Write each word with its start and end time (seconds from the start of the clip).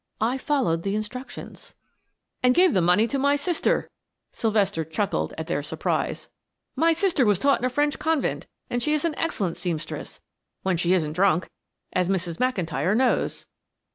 I 0.19 0.39
followed 0.39 0.81
the 0.81 0.95
instructions." 0.95 1.75
"And 2.41 2.55
gave 2.55 2.73
the 2.73 2.81
money 2.81 3.05
to 3.05 3.19
my 3.19 3.35
sister," 3.35 3.87
Sylvester 4.31 4.83
chuckled 4.83 5.31
at 5.37 5.45
their 5.45 5.61
surprise. 5.61 6.27
"My 6.75 6.91
sister 6.91 7.23
was 7.23 7.37
taught 7.37 7.59
in 7.59 7.65
a 7.65 7.69
French 7.69 7.99
convent, 7.99 8.47
and 8.67 8.81
she 8.81 8.93
is 8.93 9.05
an 9.05 9.13
excellent 9.15 9.57
seamstress, 9.57 10.19
when 10.63 10.75
she 10.77 10.93
isn't 10.93 11.13
drunk, 11.13 11.51
as 11.93 12.09
Mrs. 12.09 12.37
McIntyre 12.39 12.97
knows." 12.97 13.45